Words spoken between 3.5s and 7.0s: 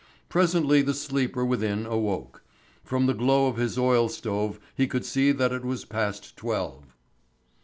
his oil stove he could see that it was past twelve.